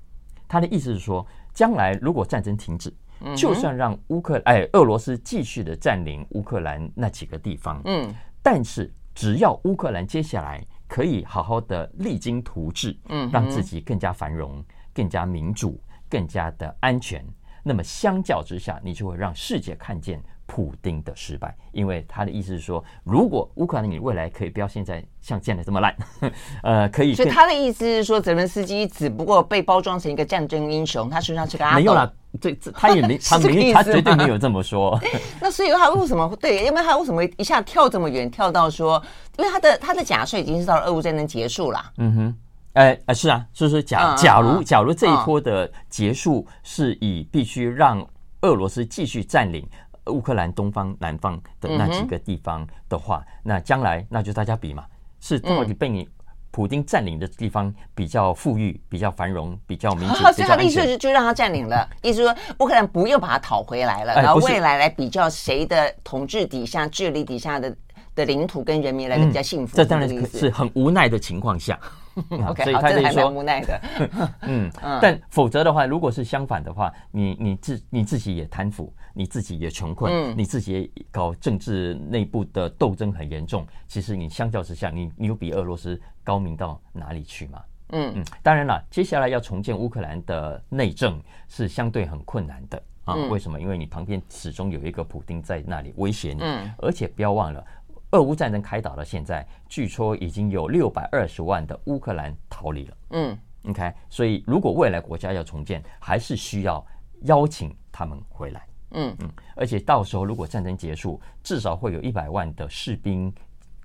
[0.48, 2.94] 他的意思是说，将来如果战争停止，
[3.36, 10.63] 就算让乌克哎俄罗斯继续的占领乌克兰那几个地方，嗯，但是只要乌克兰接下来
[10.94, 17.26] 可以好好的励精图治，嗯，让自己更加繁荣、更加民主、更加的安全，
[17.64, 20.22] 那么相较之下，你就会让世界看见。
[20.56, 25.96] 普丁的失败，因为他的意思是说，如果乌克兰你未来可以不要现在像建的这么烂，
[26.62, 27.16] 呃，可以。
[27.16, 31.78] 所以他的意思是说，泽伦斯基只不过被包装成一个战争英雄，他实际上是个阿斗。
[31.78, 35.00] 没有啦，这这他也没， 他没，他绝对没有这么说。
[35.42, 36.63] 那所以他为什么对？
[36.63, 39.04] 因为他为什么一下跳这么远，跳到说，
[39.39, 41.84] 因为他的他的假设已经是到了俄乌战争结束了。
[41.98, 42.36] 嗯哼，
[42.74, 48.08] 哎哎，是啊，就是假假如假如这一波的结束是以必须让
[48.42, 49.68] 俄罗斯继续占领。
[50.08, 54.86] 乌克兰东方、南方的那几个地方的话，嗯、那将来那就大家比嘛，
[55.20, 56.08] 是到底被你
[56.52, 60.16] 普丁占领的地方比较富裕、比较繁荣、比较民主。
[60.16, 67.76] 所以他的意思是就让他占领了， 意思说乌克兰不用把它讨回来了，然后未来来比较谁的统治底下、治理底下的
[68.13, 69.76] 的领土跟人民来的比较幸福。
[69.76, 71.80] 这当然是很无奈的情况下。
[72.48, 73.82] OK，所以他就说还蛮无奈的。
[74.42, 83.65] 嗯，但否则的话，如果是相反的话，你你自你自己也贪腐，你自己也穷困，嗯、你自己也搞政治内部的斗争很严重。
[83.88, 87.63] 其实你相较之下，你你有比俄罗斯高明到哪里去吗？
[87.89, 93.13] 嗯嗯，当然了，接下来要重建乌克兰的内政是相对很困难的啊。
[93.30, 93.62] 为什么？
[93.62, 97.63] 因为你旁边始终有一个普丁在那里威胁你，嗯、而且不要忘了。
[98.12, 102.97] 俄乌战争开打到现在，据说已经有六百二十万的乌克兰逃离了。
[103.12, 103.38] 嗯
[103.69, 106.84] ，OK，所以如果未来国家要重建，还是需要
[107.23, 108.65] 邀请他们回来。
[108.94, 113.34] 嗯嗯，而且到时候如果战争结束，至少会有一百万的士兵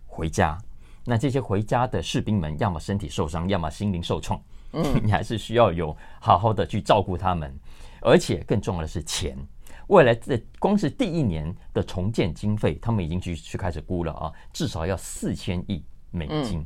[0.06, 0.56] 回家。
[1.04, 4.40] 那这些回家的士兵们，要么身体受伤，要么心灵受创。
[4.72, 7.54] 嗯， 你还是需要有好好的去照顾他们，
[8.02, 9.36] 而且更重要的是钱。
[9.86, 16.62] 未来这光是第一年的重建经费，他们已经去去开始估了啊，至少要四千亿美金。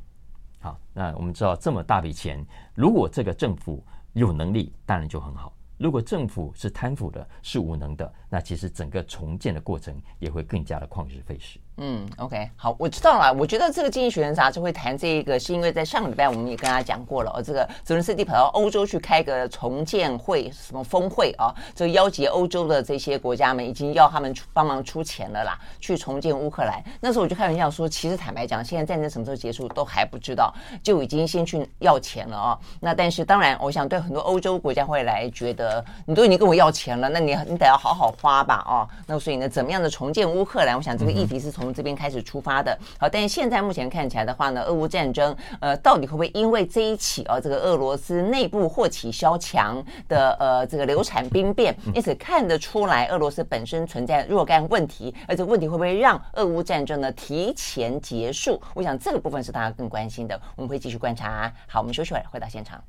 [0.59, 5.53] 好，那我们知道这么大笔钱，如果这个政府有能力，当然就很好。
[5.83, 11.59] 如果政府是贪腐的，是无能的，那其实整个重建的过程也会更加的旷日费时。
[11.79, 13.33] 嗯，OK，好，我知道了。
[13.33, 17.33] 我觉得这个《经济学人》杂志会谈这个，是因为在上个礼拜我们也跟大家讲过了。
[17.35, 21.53] 哦，这个泽伦斯基跑到欧洲去开个重建会，什么峰会啊？
[21.75, 26.83] 这个邀集欧洲的这些国家们，已经要他们帮忙出钱了啦，去重建乌克兰。
[27.01, 32.59] 那时候我就开玩笑说，其实坦白讲，现在战争什么时候结束都还不知道，就已经先去要钱了啊。
[32.81, 38.63] 那但是当然，我想对很多欧洲国家会来觉得，你都已经跟我要钱了，那你你得要好好花吧？
[38.69, 40.77] 哦，那所以呢，怎么样的重建乌克兰？
[40.77, 42.75] 我想这个议题是从这边开始出发的。
[42.99, 58.59] 好，但是现在目前看起来的话呢，俄乌战争，呃，到底会不会因为这一起啊，这个俄罗斯内部祸起萧墙的呃这个流产兵变，因此看得出来俄罗斯本身存在若干问题，而这个问题会不会让俄乌战争呢提前结束？
[58.75, 61.53] 我想这个部分是大家更关心的，我们会继续观察。
[61.67, 62.83] 好，我们休息会儿，回到现场。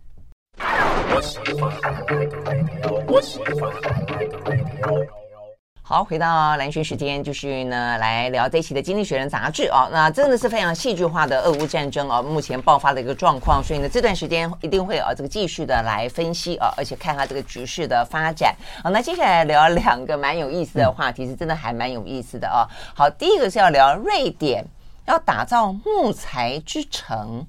[5.85, 9.89] 好，回到兰萱时间，就是呢，来聊这一期的《经济学人》杂志啊。
[9.91, 13.61] 那真的是非常戏剧化的俄乌战争啊，目前爆发的一个状况。
[13.61, 18.55] 所以呢，这段时间一定会啊，这个继续的来分析啊，而且看它这个局势的发展。
[18.81, 22.63] 好，那接下来聊两个蛮有意思的话题，是真的还蛮有意思的啊。
[22.95, 24.65] 好，第一个是要聊瑞典
[25.05, 27.45] 要打造木材之城。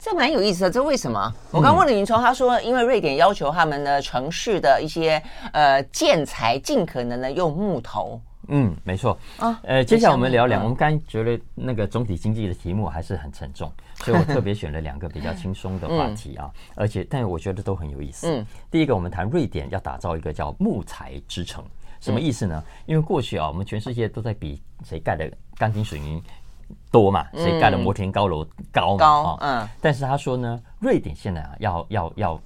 [0.00, 1.32] 这蛮有意思的，这为什么？
[1.50, 8.18] 我刚问了云聪，他说，因为瑞典要求他们的城市的一些呃建材尽可能的用木头。
[8.48, 9.16] 嗯，没错。
[9.36, 18.26] 啊，呃，接下来我们聊两，我们刚觉得那个总体经济的题目还是很沉重，所以我特别选了两个比较轻松的话题啊，而且但我觉得都很有意思。
[18.26, 21.62] 嗯，第一个我们谈瑞典要打造一个叫木材之城，
[22.00, 22.64] 什么意思呢？
[22.86, 26.20] 因为过去啊，我们全世界都在比谁盖的钢筋水泥。
[26.90, 29.68] 多嘛，所以盖了摩天高楼高嘛，高嗯。
[29.80, 32.40] 但是他说呢，瑞典现在啊，要要要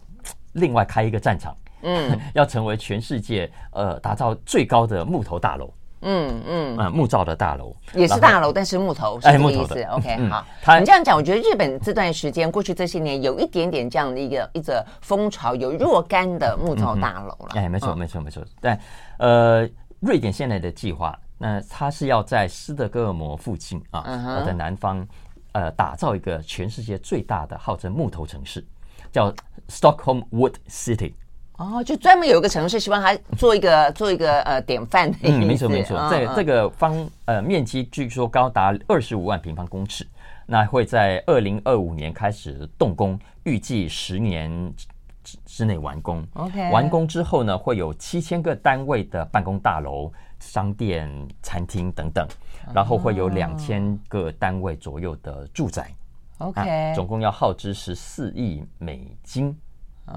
[0.52, 9.82] 另外开一个战场，嗯， 要成为全世界呃打造最高的木头大楼，嗯嗯嗯，木造的大楼也是大楼，但是木头是这个意思。
[9.84, 17.52] OK，好，你这样讲，我觉得日本这段时间过去这些年有一点点这样的一个一个风潮，有若干的木造大楼了。
[17.54, 18.44] 哎，没错没错没错。
[18.60, 18.78] 但
[19.18, 19.68] 呃，
[20.00, 21.18] 瑞典现在的计划。
[21.44, 24.52] 那它是要在斯德哥尔摩附近啊，的、uh huh.
[24.54, 25.06] 南方，
[25.52, 28.64] 呃，打造一个全世界最大的号称木头城市，
[29.12, 29.30] 叫
[29.68, 31.12] Stockholm Wood City。
[31.58, 35.18] 哦，就专门有一个城市，希望他做一个 做一个呃典范的。
[35.24, 40.08] 嗯，没错没错，这、嗯、这个方呃面积据说高达二十五万平方公尺，
[40.46, 44.72] 那会在二零二五年开始动工，预计十年
[45.44, 46.26] 之内完工。
[46.32, 51.10] OK，完工之后呢，会有七千个单位的办公大楼、商店、
[51.42, 52.26] 餐厅等等，
[52.74, 55.94] 然后会有两千个单位左右的住宅。
[56.38, 59.56] OK，、啊、总共要耗资十四亿美金。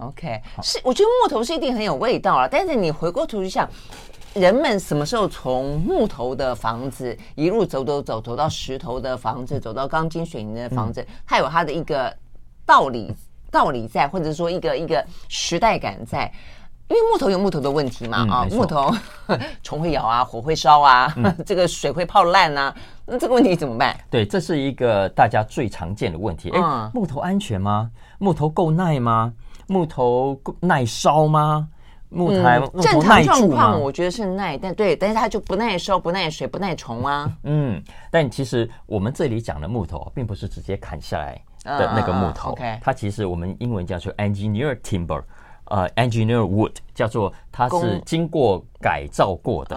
[0.02, 2.48] OK，是我觉得木头是一定很有味道啊。
[2.48, 3.70] 但是你回过头去想，
[4.34, 12.14] 人们什么时候从木头的房子一路走走走走到石头的房子，走到钢筋水泥的房子，嗯、它有它的一个
[12.66, 13.14] 道理
[13.50, 16.30] 道理在，或者说一个一个时代感在。
[16.90, 18.90] 因为木头有木头的问题嘛，嗯、啊，木头
[19.62, 22.74] 虫会咬啊，火会烧啊，嗯、 这个水会泡烂啊，
[23.06, 23.96] 那这个问题怎么办？
[24.10, 26.50] 对，这是一个大家最常见的问题。
[26.52, 27.92] 哎、嗯，木头安全吗？
[28.20, 29.34] 木头够耐吗？
[29.68, 31.68] 木头耐烧吗？
[32.10, 37.30] 木材、嗯、正常状况我觉得是耐，但对，但是它就不耐烧、不耐水、不耐虫啊。
[37.44, 41.34] 嗯，但其实我们这里讲的木头，并不是直接砍下来
[41.66, 42.80] 的那个木头，uh, okay.
[42.82, 45.22] 它其实我们英文叫做 engineer timber，
[45.70, 49.76] 呃，engineer wood，叫做它是经过改造过的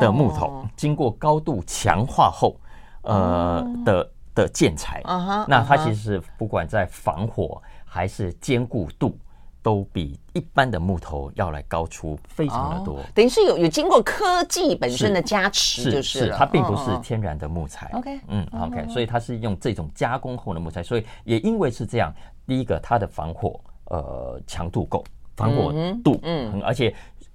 [0.00, 2.56] 的木头，经过高度强化后，
[3.02, 5.02] 呃的的建材。
[5.04, 7.60] Uh 那它其实不管在防火。
[7.92, 9.18] 还是坚固度
[9.64, 17.90] 都比一般的木头要来高出非常的多，等于是有有经过科技本身的加持，就是是它并不是天然的木材。
[17.94, 22.14] OK，嗯，OK，所以它是用这种加工后的木材，所以也因为是这样，
[22.46, 23.58] 第一个它的防火
[23.90, 25.04] 呃强度够，
[25.36, 25.72] 防火
[26.02, 26.92] 度嗯，而且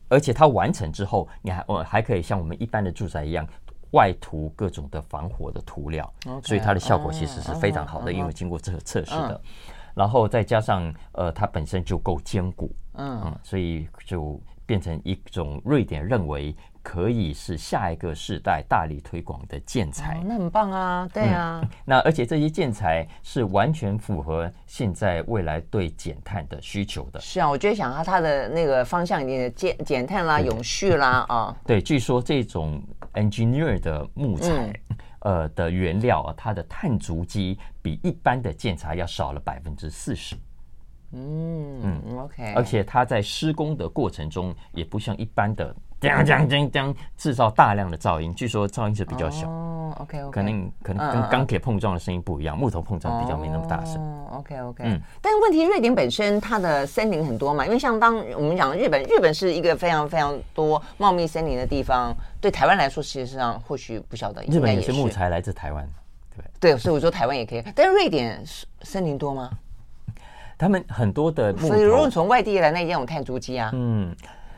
[0.10, 3.48] 而且它完成之后，你还我还可以像我们一般的住宅一样
[3.92, 6.12] 外涂各种的防火的涂料，
[6.44, 9.40] 所以它的效果其实是非常好的，因为经过这个测试的。
[9.94, 16.54] 然后再加上，呃，它本身就够坚固，嗯，嗯，所以就变成一种瑞典认为
[16.86, 20.20] 可以是下一个世代大力推广的建材。
[20.20, 21.60] 哦，那很棒啊，对啊。
[21.64, 27.20] 嗯， 那而且这些建材是完全符合现在未来对减碳的需求的。
[27.20, 31.58] 是啊，我觉得想它它的那个方向已经减减碳啦，永续啦啊。
[31.66, 32.80] 对，据说这种
[33.16, 34.52] engineer 的木材。
[34.52, 34.74] 嗯
[35.26, 40.36] 呃的原料啊，它的碳足迹比一般的建材要少了百分之四十。
[41.14, 42.54] 嗯嗯，OK。
[42.54, 45.76] 而且它在施工的过程中，也不像一般的。
[46.00, 49.48] 将将将将制造大量的噪音，据说噪音是比较小。
[49.48, 54.02] 哦，OK OK，可能可能跟钢铁碰撞的声音不一样，木头碰撞比较没那么大声。
[54.02, 55.00] 哦，OK OK，嗯。
[55.22, 62.16] 但是问题，瑞典本身它的森林很多嘛，因为像当我们讲日本，日本是一个非常非常多茂密森林的地方。
[62.42, 64.44] 对台湾来说，实际上或许不晓得。
[64.44, 65.90] 日本有些木材来自台湾，
[66.60, 67.64] 对对，所以我说台湾也可以。
[67.74, 68.44] 但是瑞典
[68.82, 69.50] 森林多吗？
[70.58, 73.72] 他们很多的木，所以如果从外地来，那一样有碳足迹啊。
[73.74, 74.16] 嗯。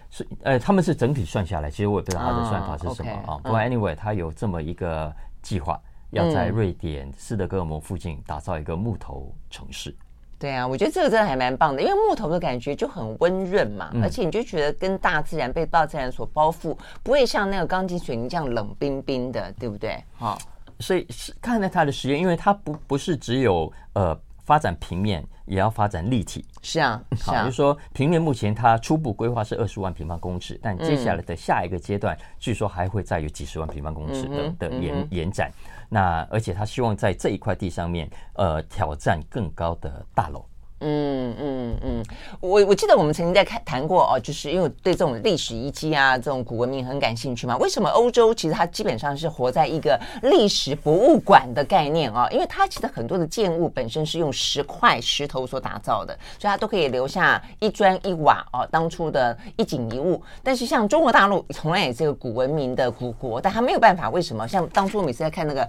[0.10, 3.34] 是，呃，他们是整体算下来，其实我也不知道他的算法是什么啊。
[3.34, 5.80] Oh, 不过 anyway，他有这么一个计划，
[6.12, 9.96] 要在瑞典斯德哥尔摩附近打造一个木头城市。
[10.39, 20.02] 对啊，我觉得这个真的还蛮棒的，因为木头的感觉就很温润嘛，嗯、而且你就觉得跟大自然被大自然所包覆，不会像那个钢筋水泥这样冷冰冰的，对不对？
[20.17, 20.38] 哈，
[20.80, 24.17] 所以是看了他的实验，因为他不不是只有呃。
[24.48, 35.52] 发展平面也要发展立体，是啊，是啊，就是说平面目前它初步规划是二十万平方公尺，但接下来的下一个阶段，据说还会再有几十万平方公尺的的延延展。
[35.90, 40.46] 那而且他希望在这一块地上面，呃，挑战更高的大楼。
[40.80, 42.06] 嗯嗯嗯，
[42.40, 47.58] 我我记得我们曾经在看谈过哦，就是因为对这种历史遗迹啊，这种古文明很感兴趣嘛。
[47.58, 52.28] 为什么欧洲其实它基本上是活在一个历史博物馆的概念啊？
[52.30, 60.22] 因为它其实很多的建物本身是用石块、石头所打造的，所以它都可以留下一砖一瓦哦，当初的一景一物。
[60.44, 64.48] 但是像中国大陆从来也是个古文明的古国，但它没有办法，为什么？
[64.48, 65.68] 像当初每次在看那个。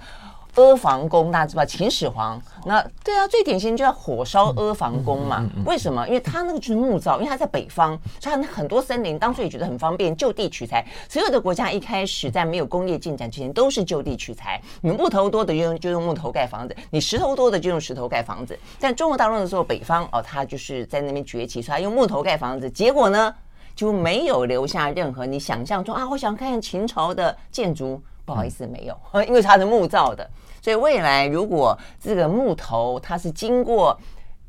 [0.58, 5.48] 阿房宫大家知道秦始皇，那对啊，最典型就叫火烧阿房宫嘛。
[5.64, 6.04] 为什么？
[6.08, 10.84] 因为他那个就是木造，因为他在北方，所以他很多森林当初也觉得很方便，就地取材。
[11.08, 14.60] 所有的国家一开始在没有工业进展之前，都是就地取材。
[14.80, 18.58] 你木头多的就用就用木头盖房子，你石头多的就用石头盖房子。
[18.80, 23.32] 但中国大陆的时候，北方哦，他就是在那边崛起，所以他用木头盖房子，结果呢
[23.76, 30.28] 就没有留下任何你想象中啊，我想看看秦朝的建筑，不好意思，没有，因为它是木造的。
[30.62, 33.98] 所以未来如果这个木头它是经过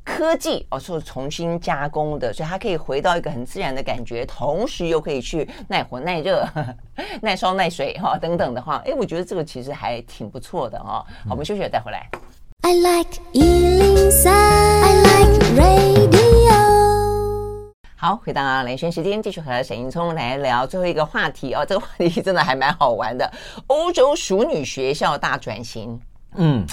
[0.03, 6.47] 科技哦，是重新加工的，所以它可以回到一个很自然的感觉，同时又可以去耐火、耐热、
[7.21, 11.05] 耐烧、耐水哈、哦、等等的话，哎，我觉得这个其实还挺不错的哈、哦。
[11.25, 12.09] 好，我们休息了，再回来。
[12.61, 16.28] I like 103, I like radio。
[18.01, 21.65] 好，回到雷轩时间，继续和沈云聪来聊最后一个话题哦。
[21.67, 23.29] 这个话题真的还蛮好玩的，
[23.67, 25.99] 欧洲熟女学校大转型。
[26.35, 26.65] 嗯。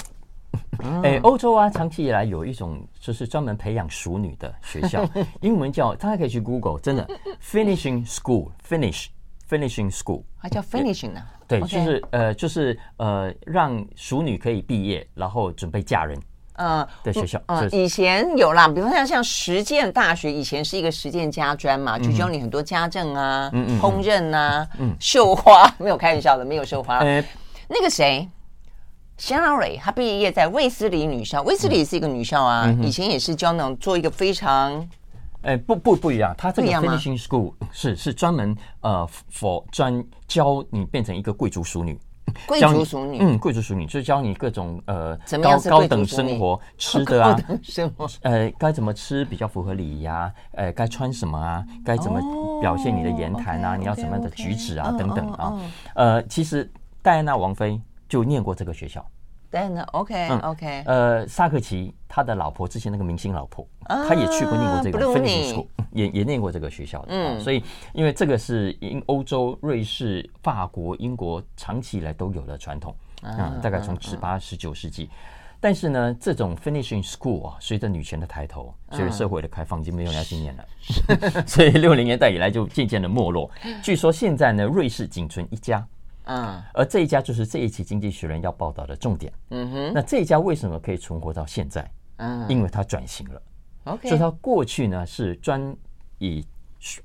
[1.03, 5.05] 哎，欧洲啊，长期以来有一种就是专门培养熟女的学校，
[5.41, 7.05] 英文叫大家可以去 Google，真的
[7.43, 9.07] Finishing School，Finish
[9.49, 11.21] Finishing School，还叫 Finishing 呢？
[11.45, 16.17] 对，就是呃，就是呃，让熟女可以毕业，然后准备嫁人，
[16.57, 17.41] 嗯，的学校。
[17.47, 23.49] 嗯，以前有啦，比方像像实践大学，以前是一个实践家专嘛，就教你很多家政啊，
[23.81, 26.99] 烹饪啊，嗯，绣花，没有开玩笑的，没有绣花。
[26.99, 27.23] 呃，
[27.67, 28.27] 那个谁
[29.19, 34.79] ？Sherry，她毕业在卫斯理女校，卫斯理是一个女校啊，嗯、以前也是教那种做一个非常，
[35.41, 41.99] 哎、欸，不不不一样，她这个 finishing school 是是专门呃，for 专教你变成一个贵族淑女，
[42.45, 52.21] 贵族淑女，嗯，贵族淑女就是教你各种呃高高等生活吃的啊，生活呃该怎么吃比较符合礼仪啊，呃该穿什么啊，该怎么
[52.61, 55.53] 表现你的言谈啊，oh, 你要什么样的举止啊等等啊，
[55.95, 56.69] 呃，其实
[57.01, 57.81] 戴安娜王妃。
[58.09, 59.05] 就念过这个学校，
[59.49, 60.83] 戴安娜，OK OK。
[60.85, 65.67] 呃，萨克奇他的老婆之前那个明星老婆，他也去过念过这个 Finishing School，
[65.97, 67.07] 也也念过这个学校的。
[67.09, 75.09] 嗯，所以因为这个是英欧洲、瑞士、法国、英国长期以来都有的传统啊，大概从十八、十九世纪。
[75.59, 80.65] 但是呢，这种 Finishing School 啊，随着女权的抬头，随着社会的开放，已经没有人要去念了，
[81.47, 83.49] 所以六零年代以来就渐渐的没落。
[83.81, 85.83] 据说现在呢，瑞士仅存一家。
[86.29, 89.31] 嗯，而这一家就是这一期《经济学人》要报道的重点。
[89.49, 91.89] 嗯哼，那这一家为什么可以存活到现在？
[92.17, 93.41] 嗯，因为它转型了。
[93.85, 95.73] OK，所以它过去呢是专
[96.19, 96.45] 以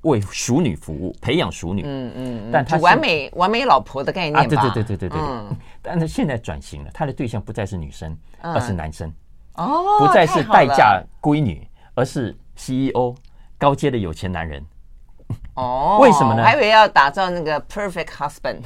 [0.01, 1.83] 为熟女服务，培养熟女。
[1.85, 4.43] 嗯嗯，但他完美完美老婆的概念吧？
[4.45, 5.55] 对对对对对对嗯。
[5.81, 9.11] 但是现在转型了，他的对象不再是女生，而是男生。
[9.55, 13.15] 哦，不再是待嫁闺女，而是 CEO
[13.57, 14.65] 高阶的有钱男人。
[15.55, 16.43] 哦， 为什么呢？
[16.43, 18.61] 还以为要打造那个 perfect husband，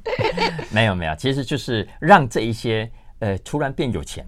[0.70, 4.26] 没有没有，其实就是让这一些呃突然变有钱，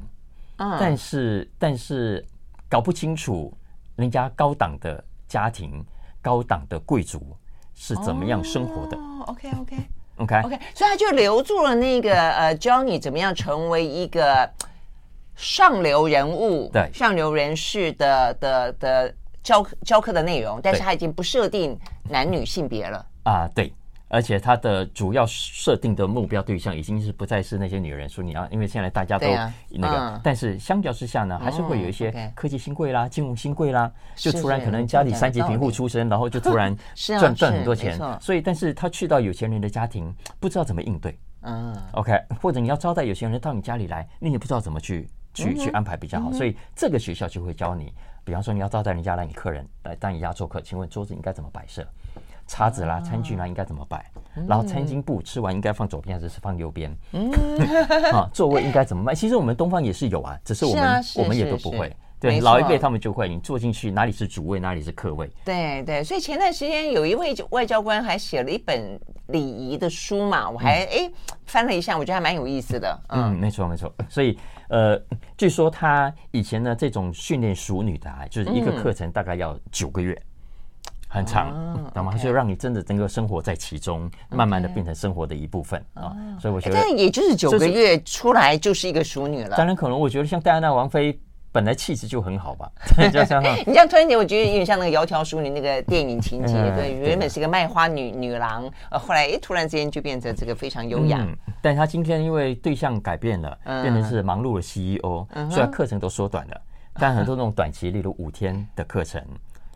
[0.57, 2.25] 嗯，但是但是
[2.69, 3.53] 搞不清楚
[3.97, 5.83] 人家高档的家庭、
[6.21, 7.35] 高档的贵族
[7.75, 8.97] 是怎么样生活的。
[8.99, 9.77] 哦，OK OK
[10.17, 14.51] OK OK，所以他就留住了那个呃，教你怎么样成为一个
[15.37, 19.15] 上流人物，对，上流人士的的的。
[19.43, 21.75] 教教课的内容，但是他已经不设定
[22.11, 23.07] 男女性别了。
[23.25, 23.73] 啊，对，
[24.11, 29.27] 而且它的主要设定的目标对象已经是不再是那些女人，说你要，因为现在大家都
[29.71, 47.93] 那个，啊嗯、但是相较之下呢，还是会有一些科技新贵啦、金融新贵啦，就突然可能家里三级贫户出身，然后就突然赚赚很多钱，所以，但是他去到有钱人的家庭，不知道怎么应对，嗯，OK，或者你要招待有钱人到你家里来，你也不知道怎么去去去安排比较好，所以这个学校就会教你。
[48.23, 51.87] 比方说，你要招待人家来，你客人来到你家做客，请问桌子应该怎么摆设？
[52.51, 54.05] 叉子啦、餐具啦应该怎么摆？
[54.49, 56.91] 然后餐巾布吃完应该放左边还是放右边？
[58.13, 59.15] 啊，座位应该怎么摆？
[59.15, 61.95] 其实我们东方也是有啊，只是我们我们也都不会。
[62.19, 65.31] 对，老一辈他们就会，你坐进去哪里是主位，哪里是客位？
[65.45, 71.11] 对对，所以前段时间有一位外交官还写了一本礼仪的书嘛，我还哎
[71.47, 73.01] 翻了一下，我觉得还蛮有意思的。
[73.09, 74.37] 嗯，没错没错，所以。
[74.69, 74.97] 呃，
[75.37, 80.30] 据说他以前呢，这种训练熟女的啊，就是一个课程大概要九个月，嗯、
[81.11, 81.53] 很长，
[81.93, 82.17] 懂吗？
[82.17, 86.17] 就让你真的整个生活在其中，慢慢的变成生活的一部分啊。
[86.41, 89.57] 所以我觉得，但也就是九个月出来就是一个淑女了。
[89.57, 91.19] 当然，可能我觉得像戴安娜王妃。
[91.53, 101.19] 本来气质就很好吧， 你这样突然间，我觉得有点像那个《窈窕淑女》那个电影情节，对，原本是一个卖花女女郎，呃，后来哎，突然之间就变成这个非常优雅。
[101.21, 106.61] 嗯，但她今天因为对象改变了，变成是忙碌的 CEO，虽然课程都缩短了，
[106.95, 109.21] 但很多那种短期，例如五天的课程，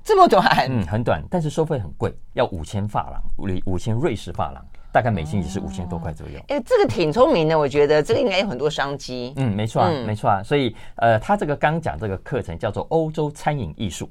[0.04, 4.64] 这么短，嗯，很短，但是收费很贵，要五千法郎，五五千瑞士法郎。
[4.92, 6.38] 大概每星期是五千多块左右。
[6.46, 9.32] 哎，这个挺聪明的，我觉得这个应该有很多商机。
[9.34, 10.40] 嗯，没错啊，嗯、没错啊。
[10.40, 14.08] 所以，呃，他这个刚讲这个课程叫做欧洲餐饮艺术，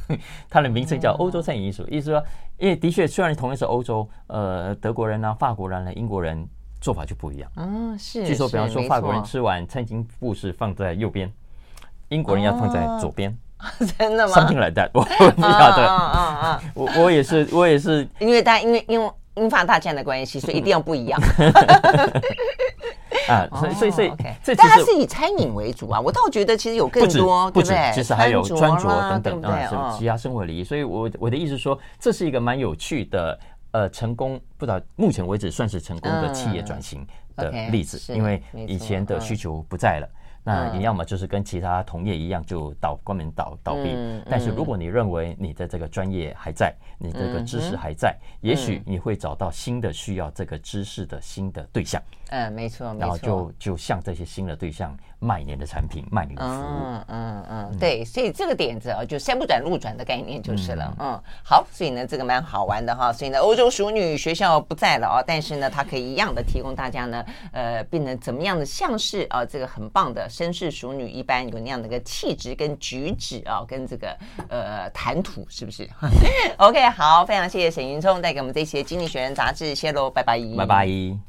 [0.50, 2.22] 它的名称叫欧洲餐饮艺术，哦、意思说，
[2.58, 6.46] 因为的确虽然同样是欧洲，呃，德国人啊、法国人呢、英国人
[6.82, 7.50] 做法就不一样。
[7.56, 8.26] 嗯，是。
[8.26, 11.32] 据说，比方说，法国人吃完餐巾布是放在右边，
[12.10, 13.30] 英国人要放在左边。
[13.30, 13.36] 哦、
[13.98, 15.02] 真的吗？Something like that，我
[15.32, 15.86] 不晓得。
[15.86, 16.60] 嗯嗯嗯。
[16.74, 18.06] 我我也是，我也是。
[18.18, 19.10] 因为大家因为因为。
[19.36, 21.20] 英法大战的关系，所以一定要不一样。
[23.28, 24.10] 啊，所以所以所以，
[24.56, 26.00] 但它是以餐饮为主啊。
[26.00, 30.64] 我倒觉得其实有更多，不止，其实还有穿着等等啊，其他生活礼仪。
[30.64, 33.38] 所以我我的意思是说，这是一个蛮有趣的
[33.72, 40.08] 呃成功，不知道目前为止算是成功的企业转型的例子，因为以前的需求不在了。
[40.46, 52.00] 那你要么就是跟其他同业一样就倒关门倒倒闭，嗯、但是如果你认为你的这个专业还在，嗯、你这个知识还在，嗯、也许你会找到新的需要这个知识的新的对象。
[52.30, 53.00] 嗯，没错，没错。
[53.00, 56.64] 然后就就向这些新的对象卖你的产品，卖你的服务。
[56.64, 60.94] 嗯嗯嗯，对，所以这个点子啊，就山不转路转的概念就是了。
[60.98, 63.12] 嗯，嗯，好，所以呢，这个蛮好玩的哈。
[63.12, 70.28] 所以呢，欧洲熟女学校不在了啊，但是呢，它可以一样的提供大家呢，呃，变成怎么样的像是啊，这个很棒的。
[70.28, 74.16] 绅士熟女一般有那样的一个气质跟举止啊，跟这个
[74.48, 75.88] 呃谈吐是不是？
[76.58, 81.16] OK，好，非常谢谢沈云聪带给我们这些《经济学人》杂志，谢喽，拜拜，拜拜。